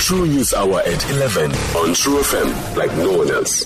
True 0.00 0.26
News 0.26 0.54
Hour 0.54 0.80
at 0.80 1.10
11 1.10 1.52
on 1.52 1.92
True 1.92 2.20
FM, 2.24 2.74
like 2.76 2.90
no 2.96 3.18
one 3.18 3.30
else. 3.30 3.64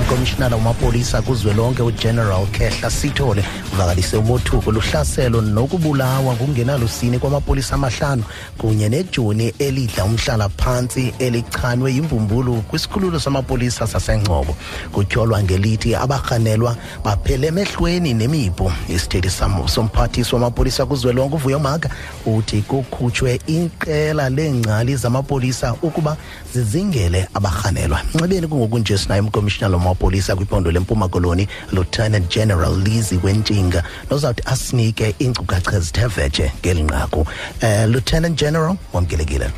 ukomishonala 0.00 0.56
wamapolisa 0.56 1.22
kuzwelonke 1.22 1.82
ugeneral 1.82 2.46
kehla 2.46 2.90
sithole 2.90 3.44
uvakalise 3.74 4.16
umothuko 4.16 4.72
luhlaselo 4.72 5.40
nokubulawa 5.40 6.22
ngokungenalusini 6.34 7.18
kwamapolisa 7.18 7.74
amahlanu 7.74 8.22
kunye 8.58 8.88
nejoni 8.88 9.54
elidla 9.58 10.04
umhlala 10.04 10.48
phantsi 10.48 11.14
elichanywe 11.18 11.92
yimbumbulu 11.92 12.54
kwisikhululo 12.56 13.20
samapolisa 13.20 13.86
sasengcobo 13.86 14.56
kutyholwa 14.92 15.42
ngelithi 15.42 15.94
abarhanelwa 15.94 16.76
baphele 17.04 17.46
emehlweni 17.46 18.14
nemipu 18.14 18.72
isithethi 18.88 19.30
somphathiswa 19.66 20.36
wamapolisa 20.38 20.86
kuzwelonke 20.86 21.34
uvuyo 21.34 21.58
maga 21.58 21.90
uthi 22.26 22.62
kukhutshwe 22.62 23.40
iqela 23.46 24.28
leengcali 24.30 24.96
zamapolisa 24.96 25.74
ukuba 25.82 26.16
zizingele 26.54 27.28
abarhanelwa 27.34 28.00
nxibeni 28.14 28.46
kungokunje 28.48 28.98
sinaye 28.98 29.20
umkomishinala 29.20 29.81
umama 29.82 29.88
wapolisa 29.90 30.36
kwiphondo 30.36 30.70
lempuma 30.70 31.08
koloni 31.08 31.48
lieutenant 31.72 32.28
general 32.30 32.76
lizi 32.82 33.18
kwentshinga 33.18 33.82
nozawuthi 34.10 34.42
asinike 34.46 35.14
iinkcukacha 35.20 35.76
ezithe 35.76 36.06
vetshe 36.16 36.52
ngeli 36.62 36.82
nqaku 36.82 37.20
um 37.62 37.90
lieutenant 37.92 38.38
general 38.38 38.76
wamkelekile 38.92 39.50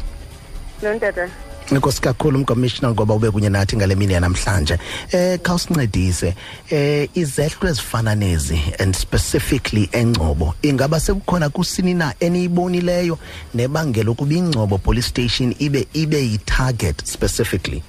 nontata 0.82 1.28
inkosi 1.72 2.00
kakhulu 2.00 2.38
umkomishina 2.38 2.90
ngoba 2.90 3.14
ube 3.14 3.30
kunye 3.30 3.48
nathi 3.48 3.76
ngale 3.76 3.94
mini 3.94 4.12
yanamhlanje 4.14 4.78
eh 5.12 5.38
khawusincedise 5.42 6.34
eh 6.70 7.08
izehlo 7.14 7.68
ezifana 7.68 8.14
nezi 8.14 8.58
and 8.78 8.94
specifically 8.96 9.88
engcobo 9.92 10.54
ingaba 10.62 11.00
sekukhona 11.00 11.48
kusini 11.48 11.94
na 11.94 12.14
eniyibonileyo 12.20 13.18
nebangela 13.54 14.10
ukuba 14.10 14.34
ingcobo 14.34 14.78
police 14.78 15.08
station 15.08 15.54
ibe 15.58 15.86
ibe 15.92 16.18
yi-target 16.30 17.04
specifically 17.06 17.82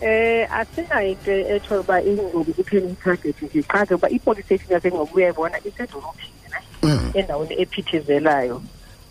eh 0.00 0.46
asinayo 0.50 1.08
into 1.10 1.30
ethola 1.30 1.80
uba 1.80 2.02
ingobi 2.02 2.52
kuphela 2.52 2.86
i-target 2.88 3.34
nje 3.42 3.62
qha-ke 3.62 3.94
uba 3.94 4.08
i-police 4.10 4.44
station 4.46 4.70
yasengobuya 4.72 5.32
bona 5.32 5.58
isedolophini 5.58 6.48
ne 6.50 6.58
mm. 6.82 7.10
endaweni 7.14 7.54
ephithizelayo 7.62 8.62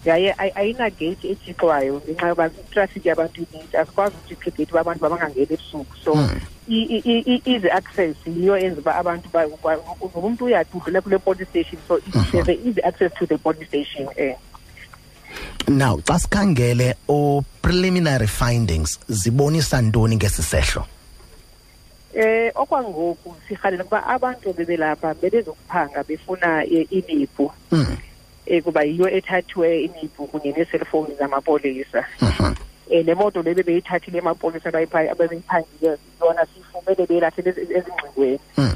yaye 0.07 0.31
ayinageyiti 0.55 1.27
ejixwayo 1.31 1.99
ngenxa 2.03 2.27
yoba 2.27 2.45
itraffic 2.47 3.05
yabantu 3.05 3.37
ininzi 3.43 3.77
asikwazi 3.77 4.15
ukuthi 4.15 4.33
iphigeti 4.33 4.71
babantu 4.73 4.99
babangangeni 5.03 5.43
ebusuku 5.51 5.95
so 6.03 6.15
mm. 6.15 6.39
easy 7.35 7.67
access 7.69 8.15
yiyo 8.27 8.55
enza 8.57 8.79
uba 8.81 8.95
abantu 8.95 9.27
noba 9.33 9.77
umntu 10.23 10.45
uyadudlela 10.45 11.01
kule 11.03 11.17
police 11.19 11.49
station 11.51 11.79
so 11.87 11.97
uh-huh. 11.99 12.43
there's 12.47 12.59
easy 12.65 12.81
access 12.83 13.11
to 13.19 13.25
the 13.27 13.37
police 13.37 13.67
station 13.67 14.07
um 14.07 14.35
now 15.69 15.97
xa 16.05 16.13
sikhangele 16.17 16.93
o 17.09 17.43
preliminary 17.61 18.27
findings 18.27 18.99
zibonisa 19.09 19.81
ntoni 19.81 20.15
ngesisehlo 20.15 20.85
eh 22.13 22.51
okwangoku 22.55 23.35
sihalele 23.47 23.83
kuba 23.83 24.05
abantu 24.07 24.53
bebelapha 24.53 25.13
bebezokuphanga 25.13 26.03
befuna 26.03 26.65
imipu 26.65 27.51
mm. 27.71 27.97
eh 28.45 28.63
kuba 28.63 28.83
yiyo 28.83 29.09
ethathwe 29.09 29.79
imipu 29.81 30.27
kunye 30.27 30.51
neeselfowuni 30.53 31.15
zamapolisa 31.15 31.99
uh 32.21 32.29
hmm. 32.29 32.29
-huh. 32.47 32.55
eh 32.89 33.05
nemoto 33.05 33.41
le 33.43 33.53
bebeyithathile 33.53 34.17
emapolisa 34.17 34.69
ababeyiphangile 34.69 35.97
yona 36.21 36.45
sifumele 36.55 37.05
beyilahlele 37.07 37.49
ezingxingweni 37.77 38.39
mm. 38.57 38.73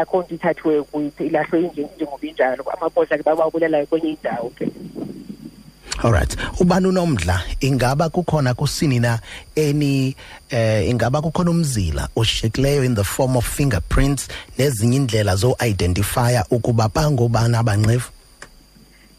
akho 0.00 0.22
nto 0.22 0.34
ithathiwe 0.34 0.82
kuyithi 0.82 1.26
ilahlwe 1.26 1.60
injengoba 1.60 2.22
injalo 2.28 2.62
amapolisa 2.70 3.16
ke 3.18 3.22
bababulelayo 3.22 3.86
kwenye 3.86 4.08
indawo 4.10 4.50
ke 4.50 4.64
okay. 4.64 4.97
Alright 6.04 6.36
ubani 6.60 6.86
unomdla 6.86 7.42
ingaba 7.60 8.08
kukhona 8.08 8.54
kusini 8.54 9.00
na 9.00 9.18
any 9.56 10.14
eh 10.50 10.88
ingaba 10.88 11.22
kukhona 11.22 11.50
umzila 11.50 12.08
oshikileyo 12.16 12.84
in 12.84 12.94
the 12.94 13.04
form 13.04 13.36
of 13.36 13.44
fingerprints 13.56 14.28
nezinye 14.58 14.96
indlela 14.96 15.36
zo 15.36 15.56
identifya 15.66 16.44
ukuba 16.50 16.88
bangobani 16.94 17.56
abanxefu 17.56 18.10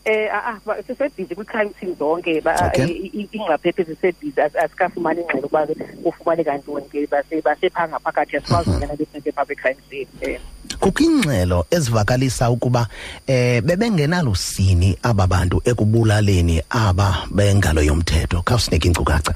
eh 0.10 0.26
ah, 0.34 0.58
ah 0.66 0.82
sisebhizi 0.90 1.38
ku-crime 1.38 1.70
team 1.78 1.94
zonke 2.02 2.42
eh, 2.42 2.86
ingcaphephe 3.32 3.86
sisebhizi 3.94 4.42
asikafumani 4.42 5.22
ingxelo 5.22 5.46
ukuba 5.46 5.62
ufumane 6.10 6.44
kantoni 6.44 6.86
ke 6.90 7.06
basephanga 7.46 8.00
phakathi 8.02 8.38
asikwazi 8.38 8.70
unyana 8.70 8.96
besente 8.98 9.32
phaa 9.32 9.46
kwe-crime 9.46 9.82
team 9.90 10.08
eh. 10.26 10.40
kukho 10.80 11.04
ingxelo 11.06 11.66
ezivakalisa 11.72 12.50
ukuba 12.50 12.88
eh 13.28 13.62
bebengenalusini 13.62 14.98
aba 15.04 15.28
bantu 15.28 15.62
ekubulaleni 15.70 16.58
aba 16.70 17.30
bengalo 17.36 17.82
yomthetho 17.86 18.42
khawusinike 18.42 18.88
inkcukacha 18.88 19.34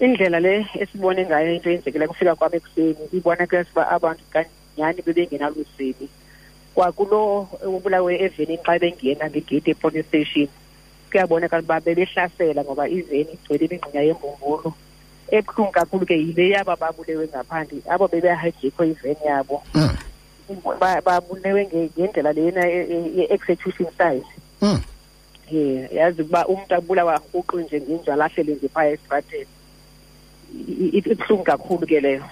indlela 0.00 0.40
le 0.40 0.66
esibone 0.80 1.26
ngayo 1.26 1.54
into 1.54 1.70
yenzekileyo 1.70 2.08
kufika 2.08 2.34
kwam 2.34 2.54
ekuseni 2.54 2.96
ibonakala 3.12 3.64
siba 3.64 3.88
abantu 3.90 4.22
kanyani 4.32 5.02
bebengenalusini 5.06 6.08
kwakulo 6.80 7.46
obulawe 7.68 8.12
evenini 8.24 8.56
xa 8.64 8.74
bengena 8.80 9.24
ngegate 9.28 9.70
epolice 9.72 10.06
station 10.08 10.48
kuyabonakala 11.10 11.62
uba 11.66 11.76
bebehlasela 11.84 12.60
ngoba 12.66 12.84
iveni 12.98 13.30
igcwele 13.36 13.64
imingxina 13.66 14.02
yembumbulu 14.08 14.70
ebuhlungu 15.36 15.72
kakhulu 15.76 16.04
ke 16.08 16.16
yile 16.22 16.44
yaba 16.54 16.74
babulewe 16.82 17.24
ngaphandle 17.32 17.82
abo 17.92 18.04
bebehijikho 18.12 18.82
iveni 18.92 19.24
yabo 19.30 19.56
hmm. 19.76 19.92
babulewe 21.06 21.62
ngendlela 21.68 22.30
leyona 22.36 22.62
ye-execution 23.16 23.88
e, 23.90 23.92
e, 23.92 23.96
size 23.98 24.32
hmm. 24.62 24.80
ye 25.52 25.62
yazi 25.98 26.22
ukuba 26.22 26.40
umuntu 26.52 26.72
abulawa 26.78 27.14
rhuqu 27.30 27.56
nje 27.62 27.76
ngenjalo 27.84 28.22
ahlele 28.24 28.52
nje 28.54 28.68
phaya 28.74 28.90
esitrateni 28.92 29.52
ibuhlungu 30.96 31.44
kakhulu 31.50 31.84
ke 31.90 32.00
leyo 32.04 32.24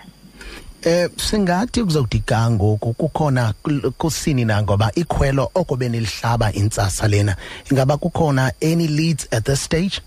eh 0.89 1.09
singathi 1.17 1.83
kuzodika 1.85 2.51
ngoku 2.51 2.93
kukhona 2.93 3.55
kusini 3.99 4.45
na 4.45 4.63
ngoba 4.63 4.89
ikhwelo 4.95 5.51
oko 5.55 5.77
benilihlaba 5.77 6.53
intsasa 6.53 7.09
lena 7.13 7.37
ingaba 7.71 7.97
kukhona 7.97 8.53
any 8.63 8.87
leads 8.89 9.29
at 9.37 9.45
this 9.45 9.61
stage 9.65 10.01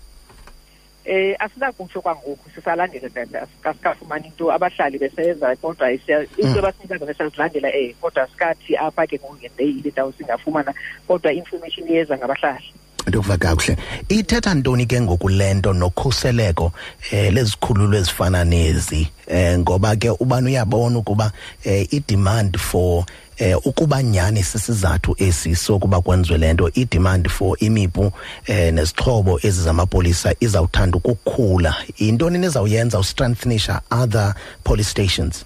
eh 1.04 1.36
asinakutsho 1.38 2.00
kwangoku 2.00 2.50
sisalandele 2.54 3.10
tata 3.10 3.46
asikafumani 3.64 4.26
into 4.26 4.52
abahlali 4.52 4.98
besenza 4.98 5.56
kodwa 5.56 5.92
into 5.92 6.26
mm. 6.42 6.58
abasinikeza 6.58 7.06
besasilandela 7.06 7.68
eh 7.74 7.94
kodwa 8.00 8.26
sikathi 8.28 8.76
apha 8.76 9.06
ke 9.06 9.18
ngoku 9.22 9.36
ngenteyile 9.38 9.90
tawo 9.90 10.12
singafumana 10.18 10.74
kodwa 11.08 11.32
information 11.32 11.88
iyeza 11.88 12.18
ngabahlali 12.18 12.74
lokuva 13.06 13.36
kakuhle 13.36 13.76
ithetha 14.08 14.54
ntoni 14.54 14.86
ke 14.86 15.00
ngokulento 15.00 15.72
nokhuseleko 15.72 16.72
eh 17.12 17.32
lezikhululo 17.34 17.96
ezifana 17.98 18.44
nezi 18.44 19.08
eh 19.26 19.58
ngoba 19.58 19.96
ke 19.96 20.10
ubani 20.10 20.46
uyabona 20.50 20.98
ukuba 20.98 21.32
eh 21.64 21.86
idemand 21.92 22.56
for 22.58 23.04
eh 23.38 23.56
ukuba 23.66 24.02
nyani 24.02 24.42
sisizathu 24.42 25.16
esi 25.18 25.56
sokuba 25.56 26.00
kwenziwe 26.00 26.38
lento 26.38 26.70
idemand 26.74 27.28
for 27.28 27.56
imipu 27.60 28.12
eh 28.46 28.72
nezixhobo 28.74 29.38
ezizamapolisa 29.42 30.34
izawuthanda 30.40 30.96
ukukhula 30.96 31.74
intoni 31.96 32.38
nezawuyenza 32.38 32.98
ustrengthenisha 32.98 33.80
other 33.90 34.34
police 34.64 34.90
stations 34.90 35.44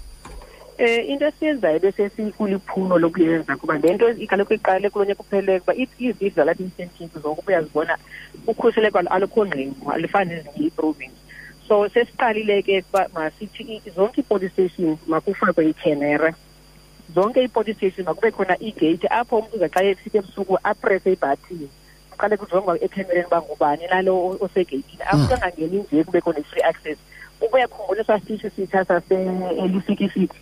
um 0.79 0.85
into 0.85 1.25
esiyenzayo 1.27 1.79
bese 1.81 2.09
sikuliphuno 2.11 2.99
lokuyenza 2.99 3.57
kuba 3.57 3.79
le 3.79 3.95
nto 3.95 4.09
igaloku 4.11 4.55
iqale 4.55 4.91
kulo 4.91 5.05
nyaka 5.05 5.21
upheleleko 5.23 5.65
uba 5.73 5.75
izive 5.75 6.29
zalapha 6.37 6.63
incentive 6.63 7.21
zoko 7.23 7.41
uba 7.41 7.49
uyazibona 7.53 7.97
ukhuseleko 8.47 8.99
alukho 8.99 9.47
ngqingo 9.47 9.91
alufani 9.91 10.31
nezinye 10.35 10.67
iprovince 10.69 11.17
so 11.69 11.89
sesiqalile 11.89 12.63
ke 12.63 12.83
kuba 12.83 13.09
masithi 13.15 13.83
zonke 13.97 14.21
ii-police 14.21 14.53
station 14.53 14.99
makufakwe 15.09 15.71
ikhenera 15.73 16.35
zonke 17.15 17.41
ii-police 17.45 17.75
station 17.77 18.07
makube 18.07 18.31
khona 18.31 18.59
igeyithi 18.59 19.07
apho 19.11 19.39
umntu 19.39 19.57
uza 19.57 19.69
xa 19.69 19.85
efika 19.85 20.19
ebusuku 20.19 20.59
apresse 20.63 21.13
ibhathini 21.13 21.69
qale 22.21 22.37
kujongwa 22.37 22.79
ekhenereni 22.85 23.25
uba 23.27 23.41
ngubani 23.43 23.83
nalo 23.91 24.37
osegeyithini 24.45 25.03
hmm. 25.05 25.25
akuthi 25.25 25.35
angangeni 25.35 25.83
nje 25.93 26.05
kubekho 26.05 26.33
ne-free 26.33 26.63
access 26.65 26.99
ubuyakhumbula 27.45 28.01
esasitishi 28.01 28.51
sitha 28.51 28.85
saselifiki 28.85 30.09
fithi 30.09 30.39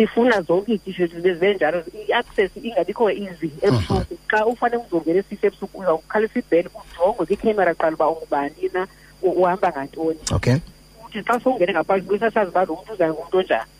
sifuna 0.00 0.40
zonke 0.42 0.72
iy'tishi 0.72 1.02
zethu 1.02 1.16
zibe 1.16 1.34
zibenjalo 1.34 1.78
i-access 2.08 2.50
ingabikho 2.62 3.10
easy 3.10 3.50
ebusuku 3.66 4.14
xa 4.30 4.38
ufanele 4.46 4.82
uzongena 4.86 5.18
esitshi 5.20 5.46
ebusuku 5.46 5.76
uzawukhale 5.80 6.26
sibhele 6.32 6.68
ujongwe 6.80 7.26
kwikhamera 7.26 7.74
qala 7.74 7.92
uba 7.96 8.06
ungubani 8.08 8.70
na 8.74 8.86
uhamba 9.22 9.68
ngantoni 9.72 10.18
okay 10.32 10.56
uthi 11.06 11.20
xa 11.28 11.36
sowungene 11.40 11.72
ngaphandle 11.72 12.08
kwesasazi 12.08 12.48
uba 12.50 12.64
lo 12.64 12.74
mntu 12.82 12.92
uzayo 12.92 13.14
ngumntu 13.14 13.38
onjani 13.38 13.70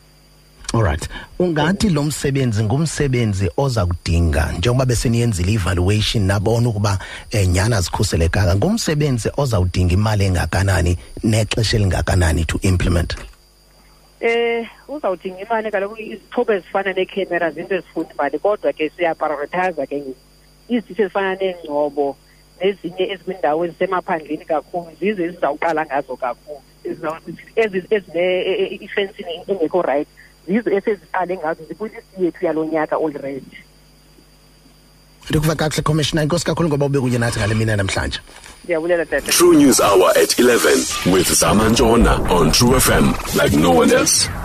Alright. 0.73 1.09
Ungathi 1.39 1.89
lo 1.91 2.03
msebenzi 2.03 2.65
ngumsebenzi 2.65 3.51
oza 3.57 3.87
kudinga 3.87 4.53
njengoba 4.59 4.85
beseniyenzile 4.87 5.53
evaluation 5.53 6.23
nabona 6.25 6.69
ukuba 6.69 6.99
enyana 7.31 7.77
eh, 7.77 7.83
zikhuselekaka 7.83 8.57
ngumsebenzi 8.57 9.31
oza 9.37 9.61
kudinga 9.61 9.93
imali 9.95 10.25
engakanani 10.25 10.99
nexesha 11.25 11.77
elingakanani 11.77 12.45
to 12.45 12.59
implement. 12.63 13.15
um 14.21 14.27
eh, 14.27 14.69
uzawudinga 14.89 15.41
imali 15.45 15.71
kaloku 15.73 15.97
izithuba 15.99 16.55
ezifana 16.57 16.93
neekhamera 16.97 17.49
zinto 17.55 17.75
ezifuna 17.75 18.11
imali 18.15 18.37
kodwa 18.39 18.73
ke 18.77 18.91
siyaprioritiza 18.93 19.85
ke 19.89 19.97
izithithi 20.73 21.03
ezifana 21.03 21.33
neengcobo 21.41 22.07
nezinye 22.61 23.05
ezikwindawo 23.13 23.61
ezisemaphandleni 23.65 24.45
kakhulu 24.51 24.91
zize 25.01 25.21
ezizawuqala 25.25 25.83
ngazo 25.89 26.15
kakhulu 26.21 26.61
ezineifensini 27.63 29.33
e, 29.37 29.41
e, 29.41 29.45
engekho 29.53 29.81
rayithi 29.83 30.15
zize 30.47 30.69
eseziqale 30.77 31.33
ngazo 31.41 31.63
zikwilisi 31.69 32.13
yethu 32.23 32.43
yalo 32.47 32.63
nyaka 32.73 32.97
olredy 33.05 33.57
ndikuva 35.29 35.55
kakuhle 35.55 35.83
commissioner 35.83 36.23
inkosi 36.23 36.45
kakhulu 36.47 36.69
ngoba 36.69 36.87
ube 36.87 37.01
kunye 37.01 37.19
nathi 37.19 37.39
ngale 37.39 37.55
mina 37.55 37.77
namhlanje 37.77 38.19
true 39.29 39.57
news 39.57 39.81
hour 39.81 40.11
at 40.11 40.39
11 40.39 41.13
with 41.13 41.33
zama 41.35 41.65
on 42.31 42.53
true 42.53 42.73
fm 42.81 43.13
like 43.43 43.57
no 43.57 43.71
one 43.73 43.91
else 43.93 44.40